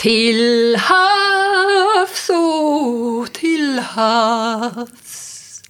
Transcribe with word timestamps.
Till 0.00 0.76
havs 0.76 2.30
och 2.30 3.32
till 3.32 3.78
havs. 3.78 5.62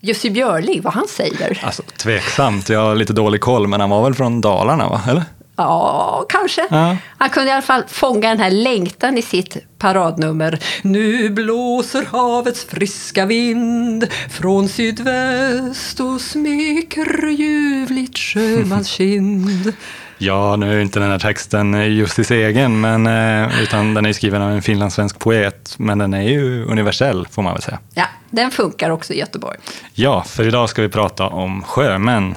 Jussi 0.00 0.30
Björling, 0.30 0.82
vad 0.82 0.94
han 0.94 1.08
säger. 1.08 1.60
Alltså, 1.64 1.82
tveksamt. 1.82 2.68
Jag 2.68 2.80
har 2.80 2.94
lite 2.94 3.12
dålig 3.12 3.40
koll, 3.40 3.68
men 3.68 3.80
han 3.80 3.90
var 3.90 4.02
väl 4.02 4.14
från 4.14 4.40
Dalarna, 4.40 4.88
va? 4.88 5.02
Eller? 5.08 5.24
Ja, 5.56 6.26
kanske. 6.28 6.66
Ja. 6.70 6.96
Han 7.18 7.30
kunde 7.30 7.50
i 7.50 7.52
alla 7.52 7.62
fall 7.62 7.82
fånga 7.88 8.28
den 8.28 8.40
här 8.40 8.50
längtan 8.50 9.18
i 9.18 9.22
sitt 9.22 9.56
paradnummer. 9.78 10.58
Nu 10.82 11.30
blåser 11.30 12.04
havets 12.04 12.64
friska 12.64 13.26
vind 13.26 14.06
från 14.30 14.68
sydväst 14.68 16.00
och 16.00 16.20
smeker 16.20 17.28
ljuvligt 17.28 18.18
sjömans 18.18 18.88
kind. 18.88 19.72
Ja, 20.22 20.56
nu 20.56 20.76
är 20.78 20.80
inte 20.80 21.00
den 21.00 21.10
här 21.10 21.18
texten 21.18 21.74
Jussis 21.74 22.30
egen, 22.30 22.80
men, 22.80 23.06
eh, 23.06 23.62
utan 23.62 23.94
den 23.94 24.06
är 24.06 24.12
skriven 24.12 24.42
av 24.42 24.50
en 24.50 24.62
finlandssvensk 24.62 25.18
poet, 25.18 25.74
men 25.78 25.98
den 25.98 26.14
är 26.14 26.22
ju 26.22 26.64
universell, 26.64 27.28
får 27.30 27.42
man 27.42 27.52
väl 27.52 27.62
säga. 27.62 27.78
Ja, 27.94 28.06
den 28.30 28.50
funkar 28.50 28.90
också 28.90 29.12
i 29.12 29.18
Göteborg. 29.18 29.58
Ja, 29.94 30.22
för 30.22 30.48
idag 30.48 30.68
ska 30.70 30.82
vi 30.82 30.88
prata 30.88 31.26
om 31.26 31.62
sjömän. 31.62 32.34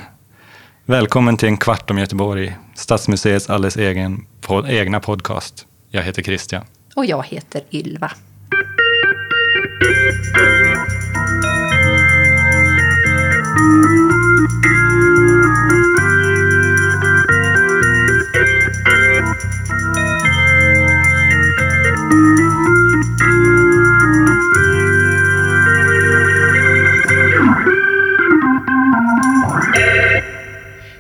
Välkommen 0.85 1.37
till 1.37 1.47
en 1.47 1.57
kvart 1.57 1.91
om 1.91 1.97
Göteborg, 1.97 2.57
Stadsmuseets 2.75 3.49
alldeles 3.49 3.77
egen, 3.77 4.25
pod, 4.41 4.69
egna 4.69 4.99
podcast. 4.99 5.65
Jag 5.89 6.03
heter 6.03 6.21
Christian. 6.21 6.63
Och 6.95 7.05
jag 7.05 7.25
heter 7.25 7.61
Ylva. 7.71 8.11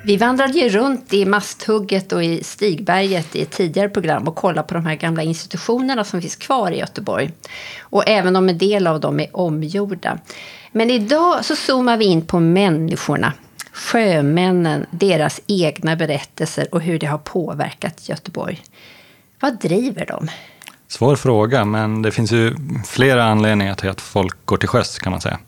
Vi 0.05 0.17
vandrade 0.17 0.53
ju 0.53 0.69
runt 0.69 1.13
i 1.13 1.25
Masthugget 1.25 2.11
och 2.11 2.23
i 2.23 2.43
Stigberget 2.43 3.35
i 3.35 3.41
ett 3.41 3.51
tidigare 3.51 3.89
program 3.89 4.27
och 4.27 4.35
kollade 4.35 4.67
på 4.67 4.73
de 4.73 4.85
här 4.85 4.95
gamla 4.95 5.23
institutionerna 5.23 6.03
som 6.03 6.21
finns 6.21 6.35
kvar 6.35 6.71
i 6.71 6.79
Göteborg. 6.79 7.31
Och 7.81 8.07
även 8.07 8.35
om 8.35 8.49
en 8.49 8.57
del 8.57 8.87
av 8.87 8.99
dem 8.99 9.19
är 9.19 9.37
omgjorda. 9.37 10.17
Men 10.71 10.89
idag 10.89 11.45
så 11.45 11.55
zoomar 11.55 11.97
vi 11.97 12.05
in 12.05 12.25
på 12.25 12.39
människorna. 12.39 13.33
Sjömännen, 13.73 14.85
deras 14.91 15.41
egna 15.47 15.95
berättelser 15.95 16.67
och 16.71 16.81
hur 16.81 16.99
det 16.99 17.07
har 17.07 17.17
påverkat 17.17 18.09
Göteborg. 18.09 18.61
Vad 19.39 19.59
driver 19.59 20.05
dem? 20.05 20.27
Svår 20.87 21.15
fråga, 21.15 21.65
men 21.65 22.01
det 22.01 22.11
finns 22.11 22.31
ju 22.31 22.55
flera 22.85 23.23
anledningar 23.23 23.75
till 23.75 23.89
att 23.89 24.01
folk 24.01 24.45
går 24.45 24.57
till 24.57 24.69
sjöss 24.69 24.99
kan 24.99 25.11
man 25.11 25.21
säga. 25.21 25.39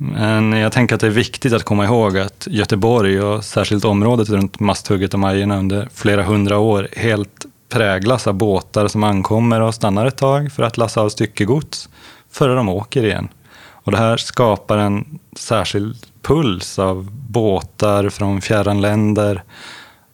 Men 0.00 0.52
jag 0.52 0.72
tänker 0.72 0.94
att 0.94 1.00
det 1.00 1.06
är 1.06 1.10
viktigt 1.10 1.52
att 1.52 1.62
komma 1.62 1.84
ihåg 1.84 2.18
att 2.18 2.46
Göteborg 2.50 3.20
och 3.20 3.44
särskilt 3.44 3.84
området 3.84 4.28
runt 4.28 4.60
Masthugget 4.60 5.14
och 5.14 5.20
Majerna 5.20 5.58
under 5.58 5.88
flera 5.94 6.22
hundra 6.22 6.58
år 6.58 6.88
helt 6.96 7.46
präglas 7.68 8.26
av 8.26 8.34
båtar 8.34 8.88
som 8.88 9.04
ankommer 9.04 9.60
och 9.60 9.74
stannar 9.74 10.06
ett 10.06 10.16
tag 10.16 10.52
för 10.52 10.62
att 10.62 10.76
lassa 10.76 11.00
av 11.00 11.08
styckegods 11.08 11.88
före 12.30 12.54
de 12.54 12.68
åker 12.68 13.04
igen. 13.04 13.28
Och 13.70 13.92
det 13.92 13.98
här 13.98 14.16
skapar 14.16 14.78
en 14.78 15.18
särskild 15.36 15.96
puls 16.22 16.78
av 16.78 17.08
båtar 17.12 18.08
från 18.08 18.40
fjärran 18.40 18.80
länder, 18.80 19.42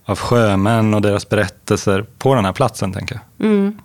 av 0.05 0.19
sjömän 0.19 0.95
och 0.95 1.03
deras 1.03 1.29
berättelser 1.29 2.07
på 2.19 2.35
den 2.35 2.45
här 2.45 2.53
platsen, 2.53 2.93
tänker 2.93 3.15
jag. 3.15 3.47
Mm. 3.47 3.79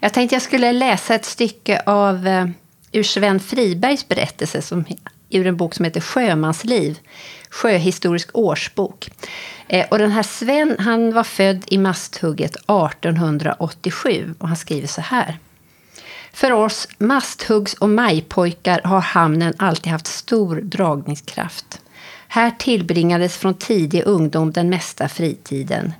Jag 0.00 0.12
tänkte 0.12 0.34
jag 0.34 0.42
skulle 0.42 0.72
läsa 0.72 1.14
ett 1.14 1.24
stycke 1.24 1.82
av 1.86 2.26
eh, 2.26 2.46
ur 2.92 3.02
Sven 3.02 3.40
Fribergs 3.40 4.08
berättelse 4.08 4.62
som, 4.62 4.84
ur 5.30 5.46
en 5.46 5.56
bok 5.56 5.74
som 5.74 5.84
heter 5.84 6.00
Sjömansliv, 6.00 6.98
Sjöhistorisk 7.50 8.30
årsbok. 8.32 9.10
Eh, 9.68 9.86
och 9.90 9.98
den 9.98 10.10
här 10.10 10.22
Sven 10.22 10.76
han 10.78 11.12
var 11.12 11.24
född 11.24 11.64
i 11.66 11.78
Masthugget 11.78 12.56
1887 12.56 14.34
och 14.38 14.48
han 14.48 14.56
skriver 14.56 14.88
så 14.88 15.00
här. 15.00 15.38
För 16.32 16.52
oss 16.52 16.88
masthuggs 16.98 17.74
och 17.74 17.88
majpojkar 17.88 18.80
har 18.84 19.00
hamnen 19.00 19.54
alltid 19.58 19.92
haft 19.92 20.06
stor 20.06 20.60
dragningskraft. 20.60 21.80
Här 22.28 22.50
tillbringades 22.50 23.36
från 23.36 23.54
tidig 23.54 24.02
ungdom 24.06 24.52
den 24.52 24.70
mesta 24.70 25.08
fritiden. 25.08 25.92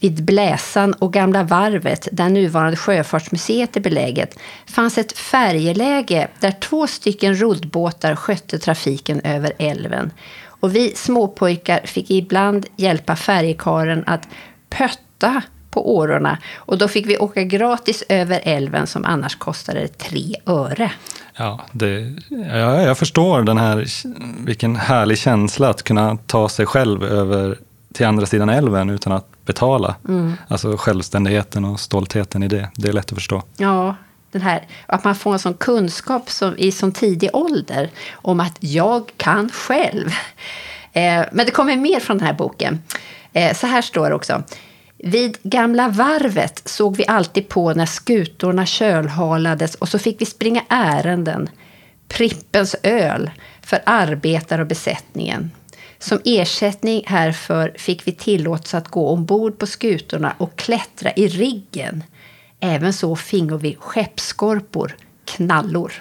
Vid 0.00 0.24
Bläsan 0.24 0.92
och 0.92 1.12
Gamla 1.12 1.42
varvet, 1.42 2.08
där 2.12 2.28
nuvarande 2.28 2.76
Sjöfartsmuseet 2.76 3.76
är 3.76 3.80
beläget, 3.80 4.38
fanns 4.66 4.98
ett 4.98 5.12
färjeläge 5.12 6.28
där 6.40 6.50
två 6.50 6.86
stycken 6.86 7.40
roddbåtar 7.40 8.16
skötte 8.16 8.58
trafiken 8.58 9.20
över 9.20 9.52
älven. 9.58 10.10
Och 10.44 10.74
vi 10.76 10.92
småpojkar 10.94 11.80
fick 11.84 12.10
ibland 12.10 12.66
hjälpa 12.76 13.16
färjekaren 13.16 14.04
att 14.06 14.28
pötta 14.68 15.42
på 15.70 15.96
årorna 15.96 16.38
och 16.54 16.78
då 16.78 16.88
fick 16.88 17.06
vi 17.06 17.18
åka 17.18 17.42
gratis 17.42 18.04
över 18.08 18.40
älven 18.42 18.86
som 18.86 19.04
annars 19.04 19.36
kostade 19.36 19.88
tre 19.88 20.34
öre. 20.46 20.92
Ja, 21.36 21.60
det, 21.72 22.14
ja, 22.28 22.82
jag 22.82 22.98
förstår 22.98 23.42
den 23.42 23.58
här, 23.58 23.86
vilken 24.46 24.76
härlig 24.76 25.18
känsla 25.18 25.68
att 25.68 25.82
kunna 25.82 26.16
ta 26.26 26.48
sig 26.48 26.66
själv 26.66 27.04
över 27.04 27.58
till 27.92 28.06
andra 28.06 28.26
sidan 28.26 28.48
älven 28.48 28.90
utan 28.90 29.12
att 29.12 29.26
betala. 29.52 29.94
Mm. 30.08 30.36
Alltså 30.48 30.76
självständigheten 30.76 31.64
och 31.64 31.80
stoltheten 31.80 32.42
i 32.42 32.48
det. 32.48 32.68
Det 32.74 32.88
är 32.88 32.92
lätt 32.92 33.12
att 33.12 33.18
förstå. 33.18 33.42
Ja, 33.56 33.96
den 34.32 34.42
här, 34.42 34.66
att 34.86 35.04
man 35.04 35.14
får 35.14 35.32
en 35.32 35.38
sån 35.38 35.54
kunskap 35.54 36.30
som, 36.30 36.54
i 36.58 36.72
sån 36.72 36.92
tidig 36.92 37.30
ålder 37.32 37.90
om 38.12 38.40
att 38.40 38.56
jag 38.60 39.10
kan 39.16 39.50
själv. 39.50 40.08
Eh, 40.92 41.24
men 41.32 41.46
det 41.46 41.50
kommer 41.50 41.76
mer 41.76 42.00
från 42.00 42.18
den 42.18 42.26
här 42.26 42.34
boken. 42.34 42.82
Eh, 43.32 43.56
så 43.56 43.66
här 43.66 43.82
står 43.82 44.08
det 44.08 44.14
också. 44.14 44.42
Vid 44.98 45.36
Gamla 45.42 45.88
varvet 45.88 46.62
såg 46.64 46.96
vi 46.96 47.06
alltid 47.06 47.48
på 47.48 47.74
när 47.74 47.86
skutorna 47.86 48.66
kölhalades 48.66 49.74
och 49.74 49.88
så 49.88 49.98
fick 49.98 50.20
vi 50.20 50.26
springa 50.26 50.62
ärenden. 50.68 51.48
Prippens 52.08 52.76
öl 52.82 53.30
för 53.62 53.80
arbetare 53.86 54.62
och 54.62 54.68
besättningen. 54.68 55.50
Som 56.00 56.20
ersättning 56.24 57.02
härför 57.06 57.74
fick 57.78 58.06
vi 58.06 58.12
tillåtelse 58.12 58.78
att 58.78 58.88
gå 58.88 59.08
ombord 59.08 59.58
på 59.58 59.66
skutorna 59.66 60.34
och 60.38 60.56
klättra 60.56 61.12
i 61.16 61.28
riggen. 61.28 62.04
Ävenså 62.60 63.16
fingo 63.16 63.56
vi 63.56 63.76
skeppsskorpor, 63.80 64.96
knallor. 65.24 65.92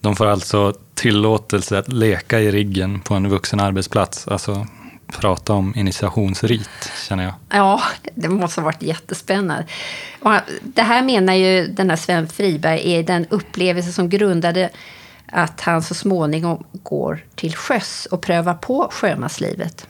De 0.00 0.16
får 0.16 0.26
alltså 0.26 0.74
tillåtelse 0.94 1.78
att 1.78 1.92
leka 1.92 2.40
i 2.40 2.50
riggen 2.50 3.00
på 3.00 3.14
en 3.14 3.28
vuxen 3.28 3.60
arbetsplats. 3.60 4.28
Alltså 4.28 4.66
prata 5.20 5.52
om 5.52 5.74
initiationsrit, 5.76 6.92
känner 7.08 7.24
jag. 7.24 7.34
Ja, 7.50 7.82
det 8.14 8.28
måste 8.28 8.60
ha 8.60 8.64
varit 8.64 8.82
jättespännande. 8.82 9.66
Och 10.20 10.32
det 10.62 10.82
här 10.82 11.02
menar 11.02 11.34
ju 11.34 11.66
den 11.66 11.90
här 11.90 11.96
Sven 11.96 12.28
Friberg 12.28 12.92
är 12.92 13.02
den 13.02 13.26
upplevelse 13.30 13.92
som 13.92 14.08
grundade 14.08 14.70
att 15.32 15.60
han 15.60 15.82
så 15.82 15.94
småningom 15.94 16.64
går 16.72 17.24
till 17.34 17.56
sjöss 17.56 18.06
och 18.10 18.22
prövar 18.22 18.54
på 18.54 18.88
sjömanslivet. 18.90 19.86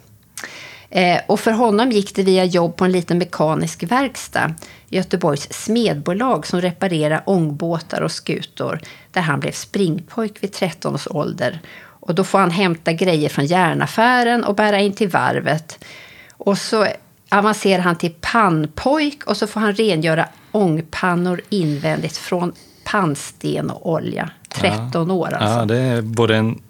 Eh, 0.91 1.21
och 1.27 1.41
för 1.41 1.51
honom 1.51 1.91
gick 1.91 2.15
det 2.15 2.23
via 2.23 2.45
jobb 2.45 2.77
på 2.77 2.85
en 2.85 2.93
liten 2.93 3.19
mekanisk 3.19 3.83
verkstad, 3.83 4.55
Göteborgs 4.89 5.53
smedbolag 5.53 6.47
som 6.47 6.61
reparerar 6.61 7.23
ångbåtar 7.27 8.01
och 8.01 8.13
skutor, 8.13 8.81
där 9.11 9.21
han 9.21 9.41
blev 9.41 9.53
springpojk 9.53 10.43
vid 10.43 10.53
13 10.53 10.95
års 10.95 11.07
ålder. 11.11 11.61
Och 11.79 12.15
då 12.15 12.25
får 12.25 12.39
han 12.39 12.51
hämta 12.51 12.93
grejer 12.93 13.29
från 13.29 13.47
järnaffären 13.47 14.45
och 14.45 14.55
bära 14.55 14.81
in 14.81 14.93
till 14.93 15.09
varvet. 15.09 15.85
Och 16.33 16.59
så 16.59 16.87
avancerar 17.31 17.83
han 17.83 17.97
till 17.97 18.15
pannpojk 18.21 19.25
och 19.25 19.37
så 19.37 19.47
får 19.47 19.61
han 19.61 19.75
rengöra 19.75 20.29
ångpannor 20.53 21.41
invändigt 21.49 22.17
från 22.17 22.53
pannsten 22.85 23.71
och 23.71 23.91
olja. 23.93 24.31
13 24.63 25.09
ja. 25.09 25.15
år 25.15 25.33
alltså. 25.33 25.59
Ja, 25.59 25.65
det 25.65 25.77
är 25.77 26.03
både 26.03 26.37
en 26.37 26.61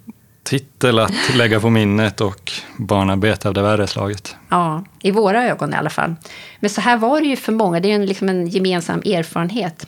titel 0.43 0.99
att 0.99 1.35
lägga 1.35 1.61
på 1.61 1.71
minnet 1.71 2.21
och 2.21 2.53
barnarbete 2.77 3.49
av 3.49 3.55
det 3.55 3.63
värre 3.63 3.87
slaget. 3.87 4.37
Ja, 4.49 4.85
i 5.03 5.11
våra 5.11 5.45
ögon 5.45 5.73
i 5.73 5.77
alla 5.77 5.91
fall. 5.91 6.15
Men 6.61 6.71
så 6.71 6.81
här 6.81 6.97
var 6.97 7.21
det 7.21 7.27
ju 7.27 7.37
för 7.37 7.53
många. 7.53 7.81
Det 7.81 7.91
är 7.91 7.95
en, 7.95 8.07
liksom 8.07 8.29
en 8.29 8.47
gemensam 8.47 8.99
erfarenhet. 8.99 9.87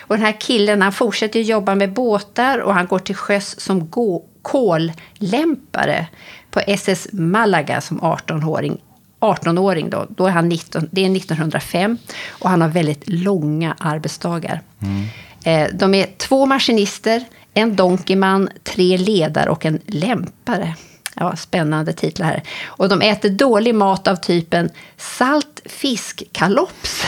Och 0.00 0.16
den 0.16 0.24
här 0.24 0.40
killen 0.40 0.82
han 0.82 0.92
fortsätter 0.92 1.40
jobba 1.40 1.74
med 1.74 1.92
båtar 1.92 2.58
och 2.58 2.74
han 2.74 2.86
går 2.86 2.98
till 2.98 3.16
sjöss 3.16 3.60
som 3.60 3.90
gå, 3.90 4.24
kollämpare 4.42 6.06
på 6.50 6.60
SS 6.60 7.08
Malaga 7.12 7.80
som 7.80 8.00
18-åring. 8.00 8.78
18-åring 9.20 9.90
då, 9.90 10.06
då 10.08 10.26
är 10.26 10.30
han 10.30 10.48
19, 10.48 10.88
det 10.90 11.04
är 11.04 11.16
1905 11.16 11.98
och 12.28 12.50
han 12.50 12.60
har 12.60 12.68
väldigt 12.68 13.08
långa 13.08 13.76
arbetsdagar. 13.78 14.60
Mm. 14.82 15.04
Eh, 15.44 15.68
de 15.74 15.94
är 15.94 16.06
två 16.16 16.46
maskinister, 16.46 17.24
en 17.54 17.76
donkeyman, 17.76 18.48
tre 18.62 18.96
ledare 18.96 19.50
och 19.50 19.66
en 19.66 19.80
lämpare. 19.86 20.74
Ja, 21.16 21.36
spännande 21.36 21.92
titlar 21.92 22.26
här. 22.26 22.42
Och 22.64 22.88
de 22.88 23.02
äter 23.02 23.30
dålig 23.30 23.74
mat 23.74 24.08
av 24.08 24.16
typen 24.16 24.70
salt 24.96 25.60
fiskkalops 25.64 27.02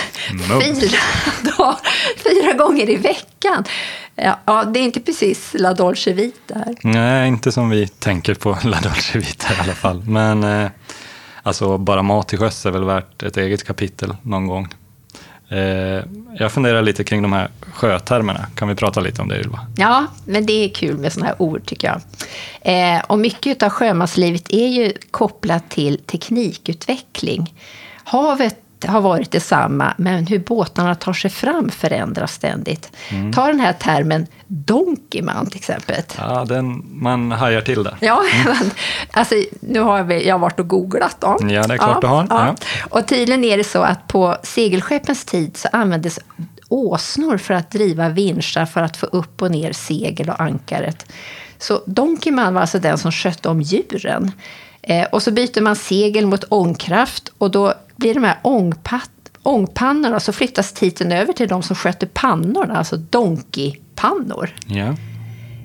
fyra, 0.62 0.99
dag, 1.56 1.76
fyra 2.17 2.52
gånger 2.52 2.91
i 2.91 2.96
veckan. 2.96 3.64
Ja, 4.14 4.38
ja, 4.44 4.64
det 4.64 4.81
är 4.81 4.82
inte 4.85 5.00
precis 5.00 5.55
La 5.58 5.75
Dolce 5.75 6.12
Vita 6.12 6.55
här. 6.55 6.76
Nej, 6.82 7.29
inte 7.29 7.52
som 7.52 7.70
vi 7.70 7.88
tänker 7.88 8.35
på 8.35 8.58
La 8.64 8.81
Dolce 8.81 9.19
Vita 9.19 9.55
i 9.55 9.61
alla 9.61 9.75
fall. 9.75 10.02
Men 10.02 10.44
eh, 10.44 10.70
alltså, 11.43 11.79
bara 11.79 12.02
mat 12.02 12.29
till 12.29 12.38
sjöss 12.38 12.67
är 12.67 12.70
väl 12.70 12.85
värt 12.85 13.23
ett 13.23 13.37
eget 13.37 13.64
kapitel 13.64 14.17
någon 14.23 14.46
gång. 14.46 14.69
Eh, 15.54 16.04
jag 16.38 16.52
funderar 16.52 16.82
lite 16.82 17.04
kring 17.04 17.22
de 17.22 17.32
här 17.32 17.48
sjötermerna. 17.60 18.46
Kan 18.54 18.68
vi 18.68 18.74
prata 18.74 19.00
lite 19.00 19.22
om 19.22 19.28
det, 19.28 19.40
Ylva? 19.40 19.60
Ja, 19.76 20.06
men 20.24 20.46
det 20.46 20.64
är 20.64 20.68
kul 20.68 20.98
med 20.98 21.12
sådana 21.12 21.28
här 21.28 21.42
ord, 21.42 21.66
tycker 21.66 21.88
jag. 21.88 22.00
Eh, 22.96 23.02
och 23.06 23.18
mycket 23.18 23.62
av 23.62 23.70
sjömanslivet 23.70 24.52
är 24.52 24.68
ju 24.68 24.92
kopplat 25.10 25.70
till 25.70 25.98
teknikutveckling. 25.98 27.54
Havet 28.04 28.63
har 28.88 29.00
varit 29.00 29.31
detsamma, 29.31 29.94
men 29.96 30.26
hur 30.26 30.38
båtarna 30.38 30.94
tar 30.94 31.12
sig 31.12 31.31
fram 31.31 31.70
förändras 31.70 32.32
ständigt. 32.32 32.92
Mm. 33.10 33.32
Ta 33.32 33.46
den 33.46 33.60
här 33.60 33.72
termen 33.72 34.26
Donkeyman 34.46 35.46
till 35.46 35.58
exempel. 35.58 35.96
Ja, 36.19 36.44
den, 36.44 36.84
man 37.02 37.32
hajar 37.32 37.60
till 37.60 37.82
det. 37.82 37.96
Ja, 38.00 38.22
mm. 38.44 38.56
alltså, 39.12 39.34
nu 39.60 39.81
har 39.81 40.12
jag 40.12 40.38
varit 40.38 40.60
och 40.60 40.69
googlat. 40.69 41.16
Då. 41.20 41.36
Ja, 41.40 41.66
det 41.66 41.75
är 41.75 41.78
klart 41.78 41.81
ja, 41.81 42.00
du 42.00 42.06
har. 42.06 42.26
Ja. 42.31 42.54
Och 42.90 43.06
tydligen 43.06 43.44
är 43.44 43.56
det 43.56 43.64
så 43.64 43.82
att 43.82 44.08
på 44.08 44.36
segelskeppens 44.42 45.25
tid 45.25 45.56
så 45.56 45.69
användes 45.72 46.19
åsnor 46.69 47.38
för 47.38 47.54
att 47.54 47.70
driva 47.70 48.08
vinschar 48.08 48.66
för 48.66 48.81
att 48.81 48.96
få 48.96 49.06
upp 49.06 49.42
och 49.42 49.50
ner 49.50 49.72
segel 49.72 50.31
och 50.31 50.40
ankaret. 50.40 51.06
Så 51.58 51.81
Donkeyman 51.86 52.54
var 52.54 52.60
alltså 52.60 52.78
den 52.78 52.98
som 52.98 53.12
skötte 53.12 53.48
om 53.48 53.62
djuren. 53.62 54.32
Eh, 54.86 55.06
och 55.12 55.22
så 55.22 55.31
byter 55.31 55.60
man 55.60 55.76
segel 55.76 56.26
mot 56.26 56.44
ångkraft 56.48 57.32
och 57.38 57.50
då 57.50 57.75
blir 57.96 58.14
de 58.14 58.25
här 58.25 58.38
ångpat, 58.42 59.10
ångpannorna, 59.42 60.20
så 60.20 60.32
flyttas 60.32 60.72
titeln 60.72 61.12
över 61.12 61.32
till 61.32 61.48
de 61.48 61.62
som 61.62 61.76
sköter 61.76 62.06
pannorna, 62.06 62.76
alltså 62.76 62.96
donkeypannor. 62.96 64.50
Ja. 64.66 64.94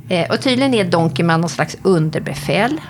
Eh, 0.10 0.32
och 0.32 0.42
tydligen 0.42 0.74
är 0.74 0.84
Donkeyman 0.84 1.42
någon 1.42 1.50
slags 1.50 1.78
underbefäl. 1.84 2.82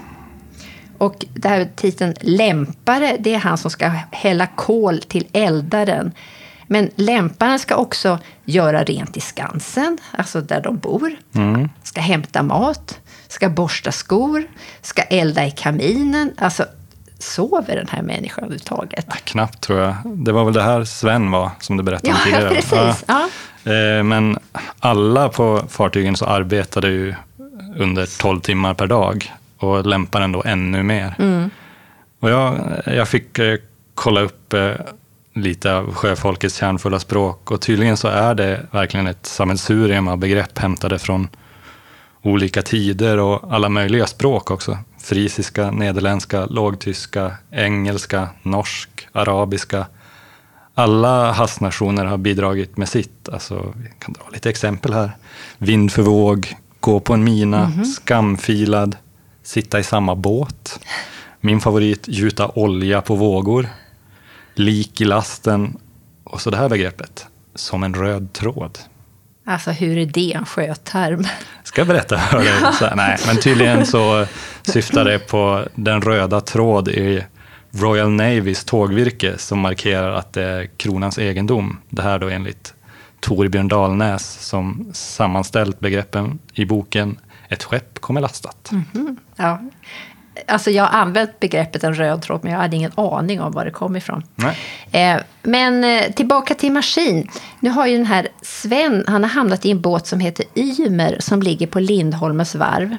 Och 0.98 1.26
det 1.34 1.50
här 1.50 1.70
titeln 1.76 2.14
lämpare, 2.22 3.18
det 3.20 3.34
är 3.34 3.40
han 3.40 3.58
som 3.58 3.72
ska 3.72 3.92
hälla 4.12 4.48
kol 4.48 5.02
till 5.02 5.28
eldaren. 5.34 6.12
Men 6.72 6.90
lämparen 6.96 7.60
ska 7.60 7.76
också 7.76 8.20
göra 8.46 8.84
rent 8.84 9.18
i 9.18 9.22
Skansen, 9.22 9.98
alltså 10.12 10.42
där 10.42 10.62
de 10.62 10.78
bor. 10.78 11.12
Mm. 11.34 11.70
Ska 11.84 12.02
hämta 12.02 12.44
mat, 12.44 13.00
ska 13.28 13.50
borsta 13.50 13.92
skor, 13.92 14.44
ska 14.82 15.02
elda 15.02 15.46
i 15.46 15.52
kaminen. 15.52 16.34
Alltså 16.38 16.66
sover 17.20 17.76
den 17.76 17.88
här 17.88 18.02
människan 18.02 18.44
överhuvudtaget? 18.44 19.06
Ja, 19.08 19.16
knappt 19.24 19.62
tror 19.62 19.80
jag. 19.80 19.96
Det 20.06 20.32
var 20.32 20.46
väl 20.46 20.54
det 20.54 20.64
här 20.64 20.84
Sven 20.84 21.32
var, 21.32 21.52
som 21.60 21.78
du 21.78 21.84
berättade 21.84 22.10
ja, 22.10 22.16
tidigare. 22.24 22.50
Precis. 22.50 23.04
Ja. 23.08 23.30
Eh, 23.72 24.04
men 24.04 24.40
alla 24.80 25.30
på 25.30 25.64
fartygen 25.70 26.16
så 26.18 26.26
arbetade 26.26 26.88
ju 26.88 27.16
under 27.76 28.20
12 28.20 28.40
timmar 28.40 28.74
per 28.74 28.88
dag 28.88 29.34
och 29.58 29.86
lämparen 29.86 30.32
då 30.32 30.44
ännu 30.46 30.84
mer. 30.84 31.16
Mm. 31.20 31.50
Och 32.20 32.30
jag, 32.30 32.60
jag 32.86 33.08
fick 33.08 33.40
eh, 33.40 33.58
kolla 33.96 34.22
upp 34.22 34.54
eh, 34.54 34.72
lite 35.34 35.74
av 35.74 35.94
sjöfolkets 35.94 36.56
kärnfulla 36.56 37.00
språk 37.00 37.52
och 37.52 37.62
tydligen 37.62 37.98
så 37.98 38.08
är 38.08 38.36
det 38.36 38.68
verkligen 38.72 39.08
ett 39.08 39.26
sammelsurium 39.26 40.08
av 40.08 40.18
begrepp 40.18 40.58
hämtade 40.58 41.00
från 41.00 41.28
olika 42.22 42.62
tider 42.62 43.18
och 43.18 43.54
alla 43.54 43.70
möjliga 43.70 44.08
språk 44.08 44.52
också 44.52 44.78
frisiska, 45.10 45.72
nederländska, 45.72 46.46
lågtyska, 46.46 47.32
engelska, 47.52 48.30
norsk, 48.44 49.08
arabiska. 49.12 49.86
Alla 50.74 51.32
havsnationer 51.32 52.06
har 52.06 52.18
bidragit 52.18 52.78
med 52.78 52.90
sitt. 52.90 53.30
Alltså, 53.30 53.74
vi 53.76 53.90
kan 54.00 54.14
dra 54.14 54.30
lite 54.34 54.50
exempel 54.50 54.94
här. 54.94 55.12
Vind 55.58 55.92
för 55.92 56.02
våg, 56.02 56.56
gå 56.80 57.00
på 57.00 57.14
en 57.14 57.24
mina, 57.24 57.66
mm 57.66 57.72
-hmm. 57.72 57.84
skamfilad, 57.84 58.96
sitta 59.44 59.80
i 59.80 59.84
samma 59.84 60.16
båt. 60.16 60.80
Min 61.42 61.62
favorit, 61.62 62.08
gjuta 62.08 62.48
olja 62.48 63.02
på 63.02 63.16
vågor. 63.16 63.68
Lik 64.60 65.02
i 65.02 65.06
lasten. 65.06 65.78
Och 66.24 66.42
så 66.42 66.50
det 66.50 66.58
här 66.58 66.70
begreppet, 66.70 67.28
som 67.56 67.84
en 67.84 67.94
röd 67.94 68.34
tråd. 68.34 68.80
Alltså 69.46 69.72
hur 69.72 69.98
är 69.98 70.06
det 70.06 70.34
en 70.34 70.46
sjöterm? 70.46 71.28
Ska 71.64 71.82
jag 71.82 71.88
berätta 71.88 72.18
för 72.18 72.38
dig? 72.38 72.74
Så, 72.74 72.96
nej, 72.96 73.18
men 73.28 73.38
tydligen 73.38 73.86
så 73.86 74.26
syftar 74.62 75.06
det 75.06 75.20
på 75.20 75.68
den 75.76 76.02
röda 76.02 76.42
tråd 76.42 76.88
i 76.88 77.24
Royal 77.72 78.10
Navys 78.10 78.66
tågvirke 78.66 79.38
som 79.38 79.60
markerar 79.60 80.14
att 80.14 80.34
det 80.34 80.44
är 80.44 80.66
kronans 80.66 81.18
egendom. 81.18 81.78
Det 81.90 82.02
här 82.02 82.20
då 82.20 82.30
enligt 82.30 82.74
Torbjörn 83.20 83.68
Dalnäs 83.68 84.48
som 84.48 84.90
sammanställt 84.94 85.80
begreppen 85.80 86.40
i 86.54 86.66
boken 86.66 87.18
Ett 87.50 87.64
skepp 87.64 88.00
kommer 88.00 88.22
lastat. 88.22 88.72
Mm 88.72 88.86
-hmm. 88.94 89.16
ja. 89.36 89.60
Alltså 90.48 90.72
jag 90.72 90.84
har 90.84 91.00
använt 91.00 91.40
begreppet 91.40 91.84
en 91.84 91.94
röd 91.94 92.22
tråd, 92.22 92.40
men 92.44 92.54
jag 92.54 92.60
hade 92.60 92.76
ingen 92.76 92.92
aning 92.96 93.42
om 93.42 93.52
var 93.52 93.66
det 93.66 93.72
kom 93.72 93.96
ifrån. 93.96 94.24
Eh, 94.92 95.18
men 95.44 95.84
eh, 95.84 96.12
tillbaka 96.12 96.56
till 96.56 96.72
maskin. 96.72 97.30
Nu 97.60 97.70
har 97.70 97.88
ju 97.88 97.98
den 97.98 98.06
här 98.06 98.28
Sven, 98.42 99.04
han 99.08 99.24
har 99.24 99.30
hamnat 99.30 99.66
i 99.66 99.72
en 99.72 99.82
båt 99.82 100.08
som 100.08 100.20
heter 100.20 100.46
Ymer 100.56 101.18
som 101.20 101.42
ligger 101.42 101.68
på 101.68 101.80
Lindholmens 101.80 102.56
varv. 102.56 102.96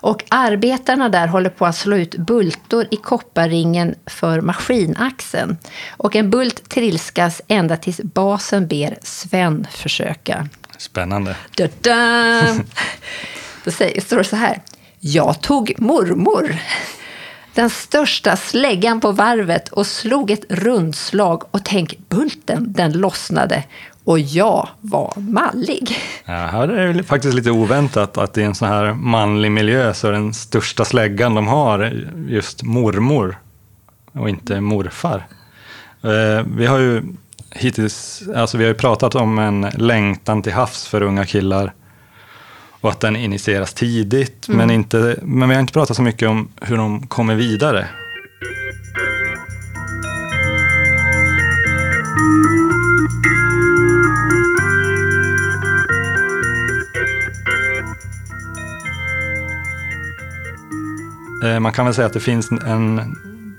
Och 0.00 0.24
arbetarna 0.28 1.08
där 1.08 1.26
håller 1.26 1.50
på 1.50 1.66
att 1.66 1.76
slå 1.76 1.96
ut 1.96 2.16
bultor 2.16 2.86
i 2.90 2.96
kopparringen 2.96 3.94
för 4.06 4.40
maskinaxeln. 4.40 5.56
Och 5.90 6.16
en 6.16 6.30
bult 6.30 6.68
trilskas 6.68 7.42
ända 7.48 7.76
tills 7.76 8.00
basen 8.00 8.66
ber 8.66 8.98
Sven 9.02 9.66
försöka. 9.70 10.48
Spännande. 10.78 11.36
Da 11.56 11.66
-da! 11.66 12.64
Då 13.64 13.70
står 14.00 14.16
det 14.16 14.24
så 14.24 14.36
här. 14.36 14.62
Jag 15.00 15.40
tog 15.40 15.74
mormor, 15.78 16.56
den 17.54 17.70
största 17.70 18.36
släggan 18.36 19.00
på 19.00 19.12
varvet 19.12 19.68
och 19.68 19.86
slog 19.86 20.30
ett 20.30 20.44
rundslag 20.48 21.42
och 21.50 21.64
tänk, 21.64 21.98
bulten 22.08 22.72
den 22.72 22.92
lossnade 22.92 23.64
och 24.04 24.18
jag 24.18 24.68
var 24.80 25.12
mallig. 25.16 25.98
Ja, 26.24 26.66
det 26.66 26.82
är 26.82 27.02
faktiskt 27.02 27.34
lite 27.34 27.50
oväntat 27.50 28.18
att 28.18 28.38
i 28.38 28.42
en 28.42 28.54
sån 28.54 28.68
här 28.68 28.92
manlig 28.92 29.52
miljö 29.52 29.94
så 29.94 30.08
är 30.08 30.12
den 30.12 30.34
största 30.34 30.84
släggan 30.84 31.34
de 31.34 31.46
har 31.46 31.92
just 32.28 32.62
mormor 32.62 33.38
och 34.12 34.28
inte 34.28 34.60
morfar. 34.60 35.26
Eh, 36.02 36.46
vi 36.56 36.66
har 36.66 36.78
ju 36.78 37.02
hittills, 37.50 38.22
alltså 38.36 38.58
vi 38.58 38.64
har 38.64 38.68
ju 38.68 38.78
pratat 38.78 39.14
om 39.14 39.38
en 39.38 39.60
längtan 39.60 40.42
till 40.42 40.52
havs 40.52 40.86
för 40.86 41.02
unga 41.02 41.26
killar 41.26 41.72
och 42.80 42.90
att 42.90 43.00
den 43.00 43.16
initieras 43.16 43.74
tidigt. 43.74 44.48
Mm. 44.48 44.58
Men, 44.58 44.70
inte, 44.70 45.18
men 45.22 45.48
vi 45.48 45.54
har 45.54 45.60
inte 45.60 45.72
pratat 45.72 45.96
så 45.96 46.02
mycket 46.02 46.28
om 46.28 46.48
hur 46.60 46.76
de 46.76 47.06
kommer 47.06 47.34
vidare. 47.34 47.88
Eh, 61.44 61.60
man 61.60 61.72
kan 61.72 61.84
väl 61.84 61.94
säga 61.94 62.06
att 62.06 62.12
det 62.12 62.20
finns 62.20 62.50
en, 62.66 63.16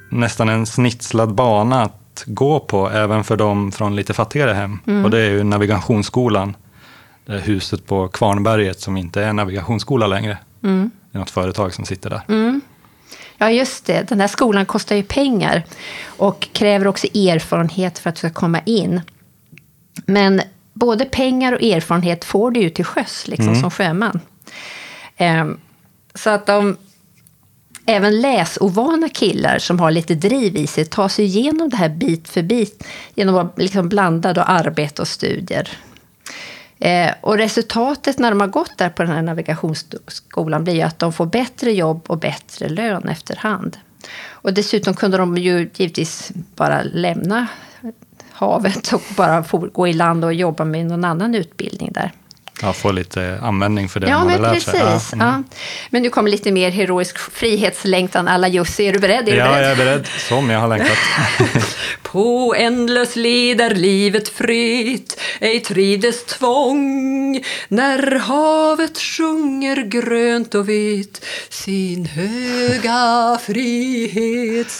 nästan 0.09 0.49
en 0.49 0.65
snitslad 0.65 1.33
bana 1.33 1.83
att 1.83 2.23
gå 2.25 2.59
på 2.59 2.89
även 2.89 3.23
för 3.23 3.37
de 3.37 3.71
från 3.71 3.95
lite 3.95 4.13
fattigare 4.13 4.53
hem. 4.53 4.79
Mm. 4.87 5.05
Och 5.05 5.11
det 5.11 5.19
är 5.19 5.29
ju 5.29 5.43
navigationsskolan 5.43 6.55
huset 7.37 7.85
på 7.85 8.07
Kvarnberget 8.07 8.79
som 8.79 8.97
inte 8.97 9.23
är 9.23 9.33
navigationsskola 9.33 10.07
längre. 10.07 10.37
Mm. 10.63 10.91
Det 11.11 11.17
är 11.17 11.19
något 11.19 11.29
företag 11.29 11.73
som 11.73 11.85
sitter 11.85 12.09
där. 12.09 12.21
Mm. 12.27 12.61
Ja, 13.37 13.51
just 13.51 13.85
det. 13.85 14.09
Den 14.09 14.19
här 14.19 14.27
skolan 14.27 14.65
kostar 14.65 14.95
ju 14.95 15.03
pengar 15.03 15.65
och 16.05 16.47
kräver 16.53 16.87
också 16.87 17.07
erfarenhet 17.07 17.99
för 17.99 18.09
att 18.09 18.15
du 18.15 18.19
ska 18.19 18.29
komma 18.29 18.59
in. 18.65 19.01
Men 20.05 20.41
både 20.73 21.05
pengar 21.05 21.53
och 21.53 21.61
erfarenhet 21.61 22.25
får 22.25 22.51
du 22.51 22.59
ju 22.59 22.69
till 22.69 22.85
sjöss 22.85 23.27
liksom, 23.27 23.47
mm. 23.47 23.61
som 23.61 23.71
sjöman. 23.71 24.19
Um, 25.19 25.59
så 26.15 26.29
att 26.29 26.45
de, 26.45 26.77
även 27.85 28.21
läsovana 28.21 29.09
killar 29.09 29.59
som 29.59 29.79
har 29.79 29.91
lite 29.91 30.15
driv 30.15 30.57
i 30.57 30.67
sig 30.67 30.85
tar 30.85 31.07
sig 31.07 31.25
igenom 31.25 31.69
det 31.69 31.77
här 31.77 31.89
bit 31.89 32.29
för 32.29 32.41
bit 32.41 32.83
genom 33.15 33.35
att 33.35 33.57
liksom 33.57 33.89
blanda 33.89 34.33
då 34.33 34.41
arbete 34.41 35.01
och 35.01 35.07
studier. 35.07 35.69
Eh, 36.79 37.13
och 37.21 37.37
resultatet 37.37 38.19
när 38.19 38.29
de 38.29 38.39
har 38.39 38.47
gått 38.47 38.77
där 38.77 38.89
på 38.89 39.03
den 39.03 39.11
här 39.11 39.21
navigationsskolan 39.21 40.63
blir 40.63 40.73
ju 40.73 40.81
att 40.81 40.99
de 40.99 41.13
får 41.13 41.25
bättre 41.25 41.71
jobb 41.71 42.01
och 42.07 42.17
bättre 42.17 42.69
lön 42.69 43.09
efterhand. 43.09 43.77
Och 44.27 44.53
dessutom 44.53 44.93
kunde 44.93 45.17
de 45.17 45.37
ju 45.37 45.69
givetvis 45.75 46.31
bara 46.55 46.83
lämna 46.83 47.47
havet 48.31 48.93
och 48.93 49.01
bara 49.17 49.43
gå 49.73 49.87
i 49.87 49.93
land 49.93 50.25
och 50.25 50.33
jobba 50.33 50.65
med 50.65 50.85
någon 50.85 51.05
annan 51.05 51.35
utbildning 51.35 51.91
där 51.91 52.11
ja, 52.61 52.73
få 52.73 52.91
lite 52.91 53.39
användning 53.41 53.89
för 53.89 53.99
det 53.99 54.07
Ja, 54.07 54.17
man 54.17 54.29
hade 54.29 54.41
men 54.41 54.53
lärt 54.53 54.63
sig. 54.63 54.79
Ja, 54.79 55.01
mm. 55.13 55.27
Ja. 55.27 55.43
Men 55.89 56.01
nu 56.01 56.09
kommer 56.09 56.29
lite 56.31 56.51
mer 56.51 56.69
heroisk 56.69 57.17
frihetslängtan 57.17 58.27
alla 58.27 58.47
Jussi. 58.47 58.87
Är 58.87 58.93
du 58.93 58.99
beredd? 58.99 59.27
Är 59.29 59.31
du 59.31 59.37
ja, 59.37 59.45
beredd? 59.45 59.63
jag 59.63 59.71
är 59.71 59.75
beredd. 59.75 60.07
Som 60.07 60.49
jag 60.49 60.59
har 60.59 60.67
längtat. 60.67 60.97
På 62.03 62.55
ändlös 62.57 63.15
led 63.15 63.61
är 63.61 63.75
livet 63.75 64.29
fritt, 64.29 65.21
ej 65.39 65.59
trides 65.59 66.25
tvång 66.25 67.43
när 67.67 68.19
havet 68.19 68.97
sjunger 68.97 69.75
grönt 69.75 70.55
och 70.55 70.69
vitt 70.69 71.25
sin 71.49 72.05
höga 72.05 73.39
frihetssång. 73.45 74.79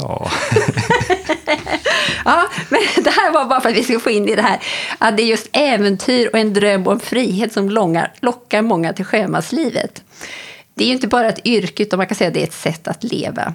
ja. 0.00 0.30
Ja, 2.24 2.48
men 2.68 2.80
det 3.04 3.10
här 3.10 3.32
var 3.32 3.44
bara 3.44 3.60
för 3.60 3.68
att 3.68 3.76
vi 3.76 3.84
skulle 3.84 4.00
få 4.00 4.10
in 4.10 4.28
i 4.28 4.36
det 4.36 4.42
här 4.42 4.58
att 4.98 5.16
det 5.16 5.22
är 5.22 5.26
just 5.26 5.48
äventyr 5.52 6.30
och 6.32 6.38
en 6.38 6.52
dröm 6.60 6.86
om 6.86 7.00
frihet 7.00 7.52
som 7.52 7.70
långar, 7.70 8.12
lockar 8.20 8.62
många 8.62 8.92
till 8.92 9.04
sjömanslivet. 9.04 10.02
Det 10.74 10.84
är 10.84 10.88
ju 10.88 10.94
inte 10.94 11.08
bara 11.08 11.28
ett 11.28 11.46
yrke, 11.46 11.82
utan 11.82 11.96
man 11.96 12.06
kan 12.06 12.16
säga 12.16 12.28
att 12.28 12.34
det 12.34 12.40
är 12.40 12.46
ett 12.46 12.52
sätt 12.52 12.88
att 12.88 13.04
leva. 13.04 13.54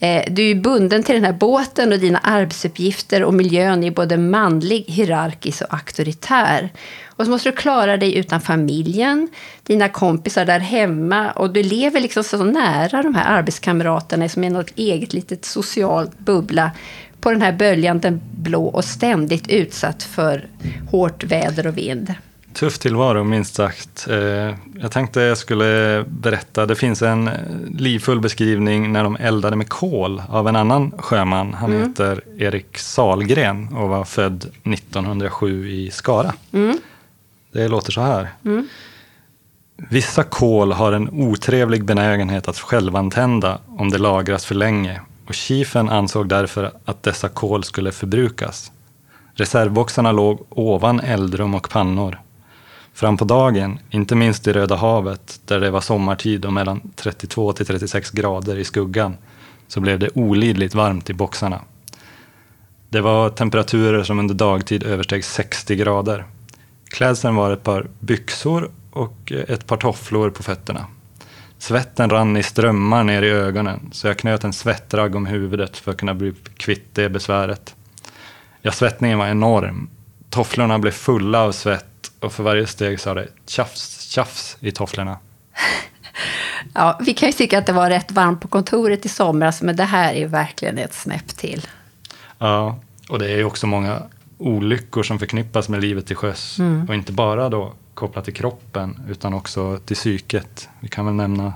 Eh, 0.00 0.32
du 0.32 0.42
är 0.42 0.46
ju 0.46 0.54
bunden 0.54 1.02
till 1.02 1.14
den 1.14 1.24
här 1.24 1.32
båten 1.32 1.92
och 1.92 1.98
dina 1.98 2.18
arbetsuppgifter 2.18 3.22
och 3.24 3.34
miljön 3.34 3.84
är 3.84 3.90
både 3.90 4.16
manlig, 4.16 4.84
hierarkisk 4.88 5.62
och 5.62 5.74
auktoritär. 5.74 6.70
Och 7.06 7.24
så 7.24 7.30
måste 7.30 7.50
du 7.50 7.56
klara 7.56 7.96
dig 7.96 8.16
utan 8.16 8.40
familjen, 8.40 9.28
dina 9.62 9.88
kompisar 9.88 10.44
där 10.44 10.58
hemma 10.58 11.30
och 11.30 11.52
du 11.52 11.62
lever 11.62 12.00
liksom 12.00 12.24
så 12.24 12.44
nära 12.44 13.02
de 13.02 13.14
här 13.14 13.38
arbetskamraterna 13.38 14.28
som 14.28 14.44
är 14.44 14.50
något 14.50 14.72
eget 14.76 15.12
litet 15.12 15.44
socialt 15.44 16.18
bubbla 16.18 16.70
på 17.20 17.30
den 17.30 17.42
här 17.42 17.52
böljande 17.52 18.18
blå 18.30 18.66
och 18.66 18.84
ständigt 18.84 19.48
utsatt 19.48 20.02
för 20.02 20.48
hårt 20.90 21.24
väder 21.24 21.66
och 21.66 21.78
vind. 21.78 22.14
Tuff 22.58 22.78
tillvaro, 22.78 23.24
minst 23.24 23.54
sagt. 23.54 24.06
Eh, 24.10 24.54
Jag 24.80 24.90
tänkte 24.92 25.20
jag 25.20 25.38
skulle 25.38 26.04
berätta, 26.08 26.66
det 26.66 26.74
finns 26.76 27.02
en 27.02 27.30
livfull 27.78 28.20
beskrivning 28.20 28.92
när 28.92 29.04
de 29.04 29.16
eldade 29.16 29.56
med 29.56 29.68
kol 29.68 30.22
av 30.28 30.48
en 30.48 30.56
annan 30.56 30.92
sjöman. 30.98 31.54
Han 31.54 31.72
Mm. 31.72 31.88
heter 31.88 32.20
Erik 32.38 32.78
Salgren 32.78 33.68
och 33.74 33.88
var 33.88 34.04
född 34.04 34.46
1907 34.64 35.68
i 35.70 35.90
Skara. 35.90 36.34
Mm. 36.52 36.78
Det 37.52 37.68
låter 37.68 37.92
så 37.92 38.00
här. 38.00 38.28
Vissa 39.76 40.22
kol 40.22 40.72
har 40.72 40.92
en 40.92 41.08
otrevlig 41.12 41.84
benägenhet 41.84 42.48
att 42.48 42.58
självantända 42.58 43.58
om 43.66 43.90
det 43.90 43.98
lagras 43.98 44.44
för 44.44 44.54
länge 44.54 45.00
och 45.26 45.34
chiefen 45.34 45.88
ansåg 45.88 46.28
därför 46.28 46.72
att 46.84 47.02
dessa 47.02 47.28
kol 47.28 47.64
skulle 47.64 47.92
förbrukas. 47.92 48.72
Reservboxarna 49.34 50.12
låg 50.12 50.46
ovan 50.50 51.00
eldrum 51.00 51.54
och 51.54 51.68
pannor. 51.70 52.18
Fram 52.98 53.16
på 53.16 53.24
dagen, 53.24 53.78
inte 53.90 54.14
minst 54.14 54.46
i 54.46 54.52
Röda 54.52 54.76
havet, 54.76 55.40
där 55.44 55.60
det 55.60 55.70
var 55.70 55.80
sommartid 55.80 56.44
och 56.44 56.52
mellan 56.52 56.80
32 56.96 57.52
till 57.52 57.66
36 57.66 58.10
grader 58.10 58.56
i 58.56 58.64
skuggan, 58.64 59.16
så 59.68 59.80
blev 59.80 59.98
det 59.98 60.10
olidligt 60.14 60.74
varmt 60.74 61.10
i 61.10 61.14
boxarna. 61.14 61.60
Det 62.88 63.00
var 63.00 63.30
temperaturer 63.30 64.02
som 64.02 64.18
under 64.18 64.34
dagtid 64.34 64.82
översteg 64.82 65.24
60 65.24 65.76
grader. 65.76 66.24
Klädseln 66.90 67.34
var 67.34 67.50
ett 67.50 67.62
par 67.62 67.86
byxor 68.00 68.70
och 68.90 69.32
ett 69.32 69.66
par 69.66 69.76
tofflor 69.76 70.30
på 70.30 70.42
fötterna. 70.42 70.86
Svetten 71.58 72.10
rann 72.10 72.36
i 72.36 72.42
strömmar 72.42 73.04
ner 73.04 73.22
i 73.22 73.30
ögonen, 73.30 73.90
så 73.92 74.06
jag 74.06 74.18
knöt 74.18 74.44
en 74.44 74.52
svettragg 74.52 75.14
om 75.14 75.26
huvudet 75.26 75.76
för 75.76 75.90
att 75.90 75.98
kunna 75.98 76.14
bli 76.14 76.32
kvitt 76.56 76.94
det 76.94 77.08
besväret. 77.08 77.74
Ja, 78.62 78.72
svettningen 78.72 79.18
var 79.18 79.26
enorm. 79.26 79.88
Tofflorna 80.30 80.78
blev 80.78 80.92
fulla 80.92 81.42
av 81.42 81.52
svett 81.52 81.87
och 82.20 82.32
för 82.32 82.42
varje 82.42 82.66
steg 82.66 83.00
sa 83.00 83.14
det 83.14 83.28
tjafs, 83.46 84.00
tjafs 84.10 84.56
i 84.60 84.70
tofflorna. 84.70 85.18
Ja, 86.74 87.00
vi 87.00 87.14
kan 87.14 87.28
ju 87.28 87.32
tycka 87.32 87.58
att 87.58 87.66
det 87.66 87.72
var 87.72 87.90
rätt 87.90 88.12
varmt 88.12 88.40
på 88.40 88.48
kontoret 88.48 89.06
i 89.06 89.08
somras, 89.08 89.62
men 89.62 89.76
det 89.76 89.84
här 89.84 90.14
är 90.14 90.26
verkligen 90.26 90.78
ett 90.78 90.94
snäpp 90.94 91.28
till. 91.28 91.66
Ja, 92.38 92.78
och 93.08 93.18
det 93.18 93.30
är 93.30 93.36
ju 93.36 93.44
också 93.44 93.66
många 93.66 94.02
olyckor 94.38 95.02
som 95.02 95.18
förknippas 95.18 95.68
med 95.68 95.80
livet 95.80 96.06
till 96.06 96.16
sjöss. 96.16 96.58
Och 96.88 96.94
inte 96.94 97.12
bara 97.12 97.48
då 97.48 97.72
kopplat 97.94 98.24
till 98.24 98.34
kroppen, 98.34 99.00
utan 99.08 99.34
också 99.34 99.78
till 99.78 99.96
psyket. 99.96 100.68
Vi 100.80 100.88
kan 100.88 101.04
väl 101.06 101.14
nämna 101.14 101.52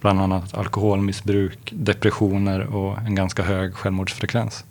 bland 0.00 0.20
annat 0.20 0.54
alkoholmissbruk, 0.54 1.72
depressioner 1.72 2.60
och 2.60 2.98
en 2.98 3.14
ganska 3.14 3.42
hög 3.42 3.74
självmordsfrekvens. 3.74 4.64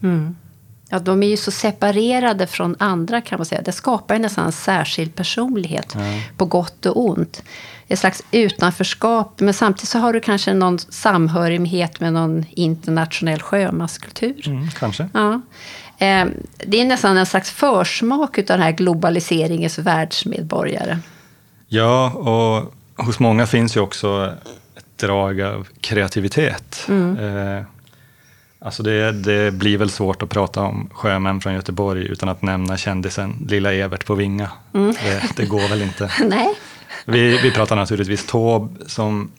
Ja, 0.89 0.99
de 0.99 1.23
är 1.23 1.27
ju 1.27 1.37
så 1.37 1.51
separerade 1.51 2.47
från 2.47 2.75
andra 2.79 3.21
kan 3.21 3.39
man 3.39 3.45
säga. 3.45 3.61
Det 3.61 3.71
skapar 3.71 4.15
ju 4.15 4.21
nästan 4.21 4.45
en 4.45 4.51
särskild 4.51 5.15
personlighet 5.15 5.95
på 6.37 6.45
gott 6.45 6.85
och 6.85 7.05
ont. 7.05 7.43
Ett 7.87 7.99
slags 7.99 8.23
utanförskap, 8.31 9.39
men 9.39 9.53
samtidigt 9.53 9.89
så 9.89 9.99
har 9.99 10.13
du 10.13 10.19
kanske 10.19 10.53
någon 10.53 10.79
samhörighet 10.79 11.99
med 11.99 12.13
någon 12.13 12.45
internationell 12.49 13.41
sjömanskultur. 13.41 14.47
Mm, 14.47 14.69
kanske. 14.71 15.09
Ja. 15.13 15.41
Eh, 15.97 16.25
Det 16.67 16.81
är 16.81 16.85
nästan 16.85 17.17
en 17.17 17.25
slags 17.25 17.51
försmak 17.51 18.37
av 18.37 18.43
den 18.45 18.61
här 18.61 18.71
globaliseringens 18.71 19.77
världsmedborgare. 19.79 20.99
Ja, 21.67 22.11
och 22.11 22.73
hos 23.05 23.19
många 23.19 23.47
finns 23.47 23.75
ju 23.75 23.79
också 23.81 24.33
ett 24.77 24.97
drag 24.97 25.41
av 25.41 25.67
kreativitet. 25.81 26.87
Eh, 26.89 27.65
alltså 28.65 28.83
det, 28.83 29.11
det 29.11 29.51
blir 29.51 29.77
väl 29.77 29.89
svårt 29.89 30.23
att 30.23 30.29
prata 30.29 30.61
om 30.61 30.89
sjömän 30.93 31.41
från 31.41 31.53
Göteborg 31.53 32.05
utan 32.05 32.29
att 32.29 32.41
nämna 32.41 32.77
kändisen 32.77 33.45
Lilla 33.49 33.73
Evert 33.73 34.05
på 34.05 34.15
Vinga. 34.15 34.51
Det, 34.71 35.23
det 35.35 35.45
går 35.45 35.69
väl 35.69 35.81
inte. 35.81 36.11
Nej. 36.23 36.55
Vi, 37.05 37.37
vi 37.37 37.51
pratar 37.51 37.75
naturligtvis 37.75 38.25
Taube 38.25 38.85
som 38.87 39.31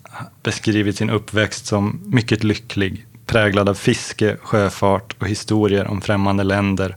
beskrivit 0.42 0.97
sin 0.97 1.11
uppväxt 1.11 1.66
som 1.66 2.00
mycket 2.04 2.45
lycklig, 2.45 3.06
präglad 3.26 3.68
av 3.68 3.75
fiske, 3.75 4.37
sjöfart 4.42 5.16
och 5.18 5.28
historier 5.28 5.87
om 5.87 6.00
främmande 6.00 6.45
länder 6.45 6.97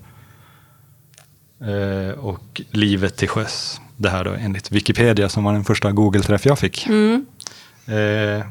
eh, 1.62 2.20
och 2.20 2.62
livet 2.72 3.18
till 3.18 3.30
sjöss. 3.30 3.82
Det 3.98 4.10
här 4.10 4.24
då 4.24 4.32
enligt 4.32 4.72
Wikipedia 4.72 5.30
som 5.30 5.44
var 5.44 5.54
den 5.54 5.64
första 5.64 5.92
Google-träff 5.92 6.46
jag 6.46 6.60
fick. 6.60 6.88
Eh, 6.88 8.46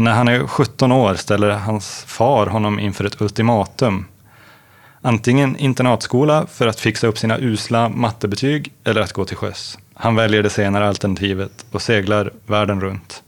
när 0.00 0.12
han 0.12 0.28
är 0.28 0.46
17 0.46 0.92
år 0.92 1.14
ställer 1.14 1.50
hans 1.50 2.04
far 2.06 2.46
honom 2.46 2.80
inför 2.80 3.04
ett 3.04 3.20
ultimatum. 3.20 4.04
Antingen 5.02 5.56
internatskola 5.56 6.46
för 6.46 6.66
att 6.66 6.80
fixa 6.80 7.06
upp 7.06 7.18
sina 7.18 7.38
usla 7.38 7.88
mattebetyg 7.88 8.72
eller 8.84 9.00
att 9.00 9.12
gå 9.12 9.24
till 9.24 9.36
sjöss. 9.36 9.78
Han 9.94 10.16
väljer 10.16 10.42
det 10.42 10.50
senare 10.50 10.88
alternativet 10.88 11.66
och 11.70 11.82
seglar 11.82 12.32
världen 12.46 12.80
runt. 12.80 13.22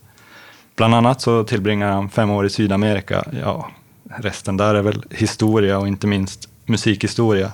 Bland 0.77 0.95
annat 0.95 1.21
så 1.21 1.45
tillbringar 1.45 1.93
han 1.93 2.11
fem 2.11 2.31
år 2.31 2.47
i 2.47 2.51
Sydamerika. 2.51 3.25
Ja, 3.43 3.71
resten 4.17 4.57
där 4.57 4.75
är 4.75 4.83
väl 4.83 5.05
historia 5.11 5.79
och 5.79 5.89
inte 5.89 6.07
minst 6.07 6.49
musikhistoria. 6.67 7.53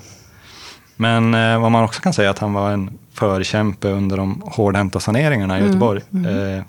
Men 0.97 1.35
eh, 1.35 1.61
vad 1.61 1.73
man 1.73 1.85
också 1.85 2.01
kan 2.01 2.13
säga 2.13 2.29
är 2.29 2.31
att 2.31 2.39
han 2.39 2.53
var 2.53 2.71
en 2.71 2.99
förkämpe 3.13 3.89
under 3.89 4.17
de 4.17 4.43
hårdhänta 4.47 5.01
saneringarna 5.01 5.61
i 5.61 5.63
Göteborg. 5.63 6.03
Eh, 6.13 6.65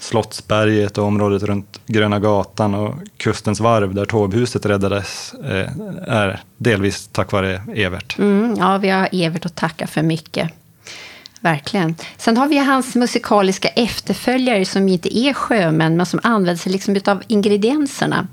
Slottsberget 0.00 0.98
och 0.98 1.04
området 1.04 1.42
runt 1.42 1.80
Gröna 1.86 2.18
Gatan 2.18 2.74
och 2.74 2.94
Kustens 3.16 3.60
varv 3.60 3.94
där 3.94 4.04
Taubhuset 4.04 4.66
räddades 4.66 5.34
eh, 5.44 5.70
är 6.06 6.40
delvis 6.56 7.08
tack 7.12 7.32
vare 7.32 7.62
Evert. 7.74 8.18
Mm, 8.18 8.56
ja, 8.58 8.78
vi 8.78 8.88
har 8.88 9.08
Evert 9.12 9.46
att 9.46 9.56
tacka 9.56 9.86
för 9.86 10.02
mycket. 10.02 10.50
Verkligen. 11.40 11.94
Sen 12.16 12.36
har 12.36 12.46
vi 12.46 12.58
hans 12.58 12.94
musikaliska 12.94 13.68
efterföljare 13.68 14.64
som 14.64 14.88
inte 14.88 15.18
är 15.18 15.32
sjömän, 15.32 15.96
men 15.96 16.06
som 16.06 16.20
använder 16.22 16.56
sig 16.56 16.72
liksom 16.72 17.00
av 17.06 17.22
ingredienserna. 17.26 18.26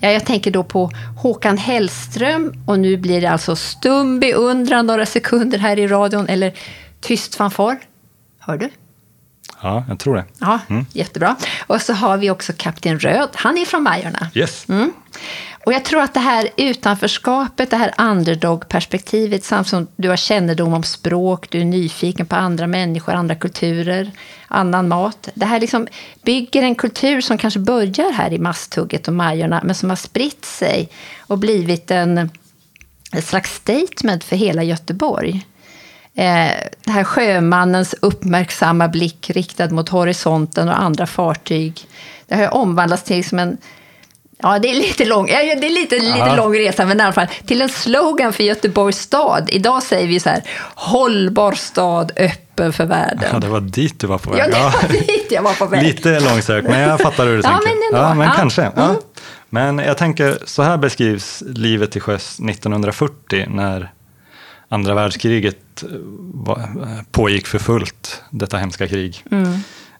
Ja, 0.00 0.10
jag 0.10 0.26
tänker 0.26 0.50
då 0.50 0.64
på 0.64 0.90
Håkan 1.18 1.58
Hellström 1.58 2.52
och 2.66 2.78
nu 2.78 2.96
blir 2.96 3.20
det 3.20 3.26
alltså 3.26 3.56
stum 3.56 4.20
beundran 4.20 4.86
några 4.86 5.06
sekunder 5.06 5.58
här 5.58 5.78
i 5.78 5.86
radion, 5.86 6.28
eller 6.28 6.52
tyst 7.00 7.34
fanfar. 7.34 7.78
Hör 8.38 8.58
du? 8.58 8.70
Ja, 9.62 9.84
jag 9.88 9.98
tror 9.98 10.16
det. 10.16 10.24
Ja, 10.38 10.60
jättebra. 10.92 11.36
Och 11.66 11.82
så 11.82 11.92
har 11.92 12.16
vi 12.16 12.30
också 12.30 12.52
Kapten 12.56 12.98
Röd. 12.98 13.28
Han 13.34 13.58
är 13.58 13.64
från 13.64 13.82
Majorna. 13.82 14.30
Yes. 14.34 14.68
Mm. 14.68 14.92
Och 15.64 15.72
jag 15.72 15.84
tror 15.84 16.02
att 16.02 16.14
det 16.14 16.20
här 16.20 16.48
utanförskapet, 16.56 17.70
det 17.70 17.76
här 17.76 17.94
underdog-perspektivet, 17.98 19.44
samt 19.44 19.68
som 19.68 19.86
du 19.96 20.08
har 20.08 20.16
kännedom 20.16 20.74
om 20.74 20.82
språk, 20.82 21.50
du 21.50 21.60
är 21.60 21.64
nyfiken 21.64 22.26
på 22.26 22.36
andra 22.36 22.66
människor, 22.66 23.12
andra 23.12 23.34
kulturer, 23.34 24.10
annan 24.48 24.88
mat. 24.88 25.28
Det 25.34 25.46
här 25.46 25.60
liksom 25.60 25.86
bygger 26.22 26.62
en 26.62 26.74
kultur 26.74 27.20
som 27.20 27.38
kanske 27.38 27.60
börjar 27.60 28.12
här 28.12 28.32
i 28.32 28.38
Masthugget 28.38 29.08
och 29.08 29.14
Majorna, 29.14 29.60
men 29.64 29.74
som 29.74 29.88
har 29.88 29.96
spritt 29.96 30.44
sig 30.44 30.88
och 31.18 31.38
blivit 31.38 31.90
en, 31.90 32.30
ett 33.12 33.26
slags 33.26 33.54
statement 33.54 34.24
för 34.24 34.36
hela 34.36 34.62
Göteborg. 34.62 35.46
Eh, 36.16 36.50
det 36.84 36.90
här 36.90 37.04
sjömannens 37.04 37.94
uppmärksamma 38.02 38.88
blick 38.88 39.30
riktad 39.30 39.70
mot 39.70 39.88
horisonten 39.88 40.68
och 40.68 40.80
andra 40.82 41.06
fartyg. 41.06 41.86
Det 42.28 42.34
har 42.36 42.54
omvandlats 42.54 43.02
till 43.02 43.16
liksom 43.16 43.38
en 43.38 43.56
Ja, 44.42 44.58
det 44.58 44.68
är 44.70 44.74
lite 44.74 45.04
lång, 45.04 45.26
det 45.26 45.32
är 45.52 45.70
lite, 45.70 45.98
lite 45.98 46.36
lång 46.36 46.54
resa, 46.54 46.86
men 46.86 47.00
i 47.00 47.02
alla 47.02 47.12
fall 47.12 47.26
till 47.46 47.62
en 47.62 47.68
slogan 47.68 48.32
för 48.32 48.42
Göteborgs 48.44 48.98
stad. 48.98 49.48
Idag 49.52 49.82
säger 49.82 50.08
vi 50.08 50.20
så 50.20 50.28
här, 50.28 50.42
hållbar 50.74 51.52
stad, 51.52 52.12
öppen 52.16 52.72
för 52.72 52.84
världen. 52.84 53.28
Ja, 53.32 53.38
det 53.38 53.46
var 53.48 53.60
dit 53.60 54.00
du 54.00 54.06
var 54.06 54.18
på 54.18 54.30
väg. 54.30 54.40
Ja, 54.40 54.46
det 54.46 54.58
var 54.62 54.88
dit 54.92 55.26
jag 55.30 55.42
var 55.42 55.54
på 55.54 55.66
väg. 55.66 55.82
Lite 55.82 56.20
långsökt, 56.20 56.68
men 56.68 56.80
jag 56.80 57.00
fattar 57.00 57.26
hur 57.26 57.32
du 57.36 57.42
Ja, 57.44 57.48
tänker. 57.48 57.92
men 57.92 58.00
ja, 58.02 58.14
men 58.14 58.26
Ja. 58.26 58.32
kanske. 58.36 58.70
Ja. 58.76 58.84
Mm. 58.84 58.96
Men 59.48 59.78
jag 59.78 59.98
tänker, 59.98 60.38
så 60.44 60.62
här 60.62 60.76
beskrivs 60.76 61.42
livet 61.46 61.90
till 61.92 62.02
sjöss 62.02 62.38
1940 62.40 63.46
när 63.48 63.92
andra 64.72 64.94
världskriget 64.94 65.82
eh, 65.82 65.92
eh, 66.48 67.02
pågick 67.10 67.46
för 67.46 67.58
fullt, 67.58 68.22
detta 68.30 68.56
hemska 68.56 68.88
krig. 68.88 69.24
Mm. 69.30 69.52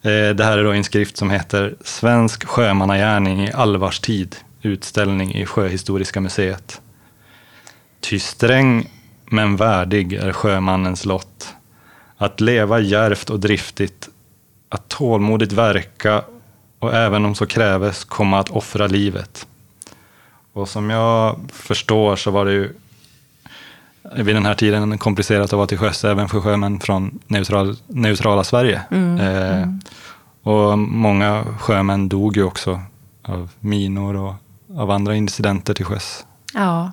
Eh, 0.03 0.35
Det 0.35 0.45
här 0.45 0.59
är 0.59 0.65
då 0.65 0.73
en 0.73 0.85
skrift 0.85 1.17
som 1.17 1.31
heter 1.31 1.75
Svensk 1.85 2.45
sjömannagärning 2.45 3.45
i 3.45 3.53
allvarstid, 3.53 4.37
utställning 4.63 5.35
i 5.35 5.47
Sjöhistoriska 5.47 6.21
museet. 6.21 6.81
Ty 8.01 8.19
sträng 8.19 8.91
men 9.25 9.57
värdig 9.57 10.13
är 10.13 10.33
sjömannens 10.33 11.05
lott, 11.05 11.55
att 12.17 12.41
leva 12.41 12.81
djärvt 12.81 13.31
och 13.31 13.41
driftigt, 13.41 14.09
att 14.69 14.89
tålmodigt 14.89 15.53
verka 15.53 16.25
och 16.79 16.95
även 16.95 17.25
om 17.25 17.35
så 17.35 17.47
kräves 17.47 18.05
komma 18.05 18.39
att 18.39 18.51
offra 18.51 18.87
livet. 18.87 19.47
Och 20.53 20.69
som 20.69 20.91
jag 20.91 21.41
förstår 21.53 22.17
så 22.17 22.31
var 22.31 22.45
det 22.45 22.53
ju 22.53 22.75
vid 24.17 24.35
den 24.35 24.47
här 24.47 24.55
tiden 24.55 24.99
komplicerat 24.99 25.45
att 25.45 25.53
vara 25.53 25.67
till 25.67 25.79
sjöss 25.79 26.05
även 26.05 26.29
för 26.29 26.41
sjömän 26.41 26.81
från 26.81 27.19
neutral, 27.27 27.77
neutrala 27.87 28.45
Sverige. 28.45 28.83
eh, 29.21 29.67
Och 30.43 30.79
många 30.79 31.45
sjömän 31.59 32.09
dog 32.09 32.37
ju 32.37 32.43
också 32.45 32.81
av 33.23 33.51
minor 33.61 34.17
och 34.17 34.35
av 34.77 34.91
andra 34.91 35.17
incidenter 35.17 35.75
till 35.75 35.85
sjöss. 35.85 36.27
Ja. 36.55 36.93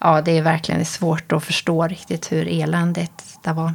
ja, 0.00 0.22
det 0.22 0.38
är 0.38 0.42
verkligen 0.42 0.84
svårt 0.84 1.32
att 1.32 1.44
förstå 1.44 1.86
riktigt 1.86 2.32
hur 2.32 2.48
eländigt 2.48 3.38
det 3.44 3.52
var. 3.52 3.72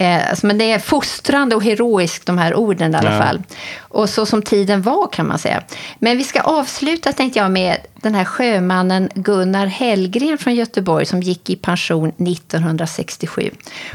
Eh, 0.00 0.30
alltså, 0.30 0.46
men 0.46 0.58
det 0.58 0.72
är 0.72 0.78
fostrande 0.78 1.56
och 1.56 1.62
heroiskt, 1.64 2.26
de 2.26 2.38
här 2.38 2.54
orden 2.54 2.94
i 2.94 2.96
alla 2.96 3.12
Ja. 3.14 3.22
fall. 3.22 3.42
Och 3.78 4.10
så 4.10 4.26
som 4.26 4.42
tiden 4.42 4.82
var, 4.82 5.08
kan 5.12 5.28
man 5.28 5.38
säga. 5.38 5.62
Men 5.98 6.18
vi 6.18 6.24
ska 6.24 6.40
avsluta, 6.40 7.12
tänkte 7.12 7.38
jag, 7.38 7.50
med 7.50 7.76
den 7.94 8.14
här 8.14 8.24
sjömannen 8.24 9.08
Gunnar 9.14 9.66
Hellgren 9.66 10.38
från 10.38 10.54
Göteborg 10.54 11.06
som 11.06 11.22
gick 11.22 11.50
i 11.50 11.56
pension 11.56 12.08
1967. 12.08 13.50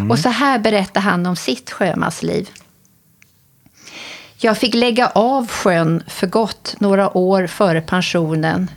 Och 0.10 0.20
så 0.20 0.30
här 0.30 0.60
berättar 0.60 1.02
han 1.02 1.26
om 1.26 1.36
sitt 1.36 1.72
sjömansliv. 1.72 2.50
Jag 4.38 4.58
fick 4.58 4.74
lägga 4.74 5.08
av 5.08 5.48
sjön 5.48 6.04
för 6.08 6.28
gott 6.28 6.76
några 6.80 7.18
år 7.18 7.48
före 7.48 7.82
pensionen 7.82 8.72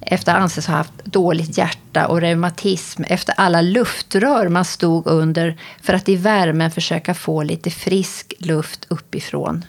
efter 0.00 0.32
att 0.34 0.38
anses 0.42 0.66
ha 0.66 0.74
haft 0.76 1.04
dåligt 1.04 1.58
hjärta 1.58 1.78
och 1.96 2.20
reumatism 2.20 3.02
efter 3.02 3.34
alla 3.36 3.60
luftrör 3.60 4.48
man 4.48 4.64
stod 4.64 5.06
under 5.06 5.56
för 5.82 5.94
att 5.94 6.08
i 6.08 6.16
värmen 6.16 6.70
försöka 6.70 7.14
få 7.14 7.42
lite 7.42 7.70
frisk 7.70 8.34
luft 8.38 8.86
uppifrån. 8.88 9.64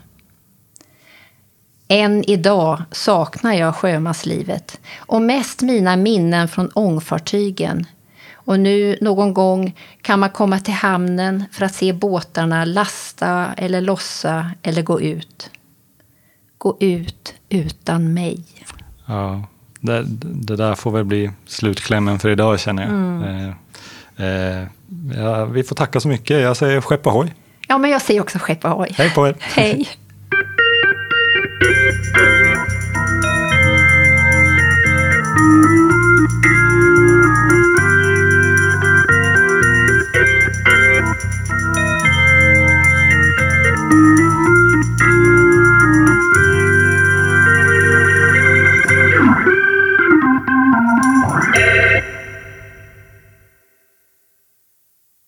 Än 1.87 2.29
idag 2.29 2.83
saknar 2.91 3.53
jag 3.53 3.75
sjömanslivet 3.75 4.79
och 4.97 5.21
mest 5.21 5.61
mina 5.61 5.95
minnen 5.95 6.47
från 6.47 6.69
ångfartygen. 6.69 7.85
Och 8.33 8.59
nu 8.59 8.97
någon 9.01 9.33
gång 9.33 9.75
kan 10.01 10.19
man 10.19 10.29
komma 10.29 10.59
till 10.59 10.73
hamnen 10.73 11.43
för 11.51 11.65
att 11.65 11.73
se 11.73 11.93
båtarna 11.93 12.65
lasta 12.65 13.53
eller 13.57 13.81
lossa 13.81 14.51
eller 14.61 14.81
gå 14.81 15.01
ut. 15.01 15.49
Gå 16.57 16.77
ut 16.79 17.33
utan 17.49 18.13
mig. 18.13 18.43
Ja, 19.05 19.47
det, 19.83 20.03
det, 20.23 20.55
där 20.55 20.75
får 20.75 20.91
väl 20.91 21.03
bli 21.03 21.31
slutklämmen 21.45 22.19
för 22.19 22.29
idag 22.29 22.59
känner 22.59 22.83
jag. 22.83 22.91
Mm. 22.91 23.53
Eh, 24.17 24.25
eh 24.25 24.67
ja, 25.17 25.45
vi 25.45 25.63
får 25.63 25.75
tacka 25.75 25.99
så 25.99 26.07
mycket. 26.07 26.41
Jag 26.41 26.57
säger 26.57 26.81
skepp 26.81 27.07
ohoj. 27.07 27.33
Ja, 27.67 27.77
men 27.77 27.91
jag 27.91 28.01
säger 28.01 28.21
också 28.21 28.39
skepp 28.39 28.65
ohoj. 28.65 28.89
Hej 28.97 29.09
på 29.09 29.27
er. 29.27 29.35
Hej. 29.39 29.87